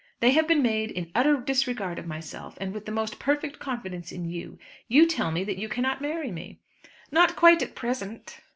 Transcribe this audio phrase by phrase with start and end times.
[0.19, 4.11] They have been made in utter disregard of myself, and with the most perfect confidence
[4.11, 4.57] in you.
[4.87, 6.59] You tell me that you cannot marry me."
[7.11, 8.39] "Not quite at present."